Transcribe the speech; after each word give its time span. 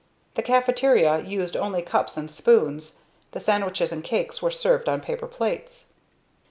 The 0.33 0.41
caffeteria 0.41 1.19
used 1.19 1.55
only 1.55 1.83
cups 1.83 2.17
and 2.17 2.31
spoons; 2.31 3.01
the 3.33 3.39
sandwiches 3.39 3.91
and 3.91 4.03
cakes 4.03 4.41
were 4.41 4.49
served 4.49 4.89
on 4.89 4.99
paper 4.99 5.27
plates. 5.27 5.93